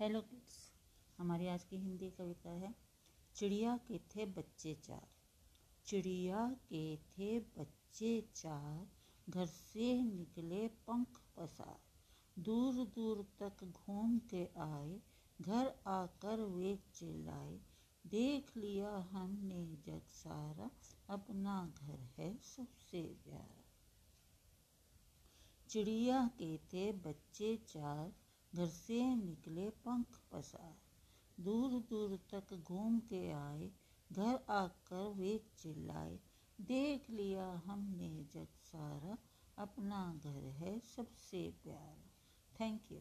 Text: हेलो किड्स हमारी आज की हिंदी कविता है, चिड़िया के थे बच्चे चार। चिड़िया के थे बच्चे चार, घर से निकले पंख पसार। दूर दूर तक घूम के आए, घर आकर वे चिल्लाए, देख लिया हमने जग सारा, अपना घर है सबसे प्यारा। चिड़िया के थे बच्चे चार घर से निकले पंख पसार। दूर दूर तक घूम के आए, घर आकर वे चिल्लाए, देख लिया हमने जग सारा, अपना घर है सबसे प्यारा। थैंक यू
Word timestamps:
हेलो 0.00 0.20
किड्स 0.20 0.72
हमारी 1.18 1.48
आज 1.48 1.64
की 1.64 1.76
हिंदी 1.76 2.10
कविता 2.10 2.50
है, 2.50 2.74
चिड़िया 3.34 3.76
के 3.76 3.98
थे 3.98 4.26
बच्चे 4.26 4.74
चार। 4.74 5.08
चिड़िया 5.86 6.56
के 6.68 6.96
थे 6.96 7.40
बच्चे 7.40 8.28
चार, 8.34 8.88
घर 9.28 9.46
से 9.46 10.02
निकले 10.02 10.68
पंख 10.68 11.20
पसार। 11.36 11.80
दूर 12.38 12.74
दूर 12.74 13.26
तक 13.42 13.64
घूम 13.64 14.18
के 14.18 14.48
आए, 14.58 15.00
घर 15.40 15.74
आकर 15.86 16.40
वे 16.40 16.78
चिल्लाए, 16.94 17.60
देख 18.06 18.56
लिया 18.56 18.96
हमने 18.96 19.76
जग 19.76 20.02
सारा, 20.06 20.70
अपना 21.08 21.74
घर 21.82 21.98
है 22.18 22.38
सबसे 22.38 23.02
प्यारा। 23.24 23.64
चिड़िया 25.68 26.30
के 26.38 26.58
थे 26.58 26.92
बच्चे 26.92 27.56
चार 27.56 28.12
घर 28.54 28.66
से 28.66 29.14
निकले 29.14 29.70
पंख 29.70 30.20
पसार। 30.32 30.76
दूर 31.42 31.80
दूर 31.80 32.16
तक 32.34 32.54
घूम 32.54 33.00
के 33.00 33.30
आए, 33.30 33.72
घर 34.12 34.44
आकर 34.50 35.08
वे 35.08 35.44
चिल्लाए, 35.58 36.20
देख 36.60 37.10
लिया 37.10 37.62
हमने 37.66 38.24
जग 38.24 38.48
सारा, 38.54 39.18
अपना 39.58 40.20
घर 40.24 40.44
है 40.44 40.80
सबसे 40.80 41.54
प्यारा। 41.62 42.10
थैंक 42.60 42.92
यू 42.92 43.00